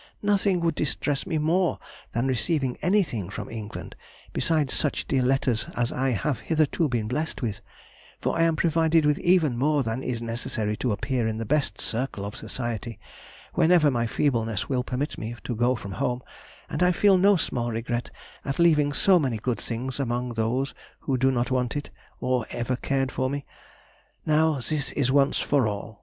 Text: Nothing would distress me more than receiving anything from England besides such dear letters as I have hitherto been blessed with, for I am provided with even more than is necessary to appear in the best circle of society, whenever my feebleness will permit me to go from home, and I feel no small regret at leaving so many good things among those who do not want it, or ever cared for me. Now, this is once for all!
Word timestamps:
Nothing 0.23 0.61
would 0.61 0.73
distress 0.73 1.27
me 1.27 1.37
more 1.37 1.77
than 2.13 2.25
receiving 2.25 2.75
anything 2.81 3.29
from 3.29 3.51
England 3.51 3.95
besides 4.33 4.73
such 4.73 5.07
dear 5.07 5.21
letters 5.21 5.67
as 5.75 5.91
I 5.91 6.09
have 6.09 6.39
hitherto 6.39 6.89
been 6.89 7.07
blessed 7.07 7.43
with, 7.43 7.61
for 8.19 8.35
I 8.35 8.41
am 8.41 8.55
provided 8.55 9.05
with 9.05 9.19
even 9.19 9.55
more 9.59 9.83
than 9.83 10.01
is 10.01 10.19
necessary 10.19 10.75
to 10.77 10.91
appear 10.91 11.27
in 11.27 11.37
the 11.37 11.45
best 11.45 11.79
circle 11.79 12.25
of 12.25 12.35
society, 12.35 12.99
whenever 13.53 13.91
my 13.91 14.07
feebleness 14.07 14.67
will 14.67 14.83
permit 14.83 15.19
me 15.19 15.35
to 15.43 15.55
go 15.55 15.75
from 15.75 15.91
home, 15.91 16.23
and 16.67 16.81
I 16.81 16.91
feel 16.93 17.19
no 17.19 17.35
small 17.35 17.69
regret 17.71 18.09
at 18.43 18.57
leaving 18.57 18.93
so 18.93 19.19
many 19.19 19.37
good 19.37 19.61
things 19.61 19.99
among 19.99 20.29
those 20.29 20.73
who 21.01 21.15
do 21.15 21.29
not 21.29 21.51
want 21.51 21.75
it, 21.77 21.91
or 22.19 22.47
ever 22.49 22.75
cared 22.75 23.11
for 23.11 23.29
me. 23.29 23.45
Now, 24.25 24.61
this 24.67 24.93
is 24.93 25.11
once 25.11 25.37
for 25.37 25.67
all! 25.67 25.99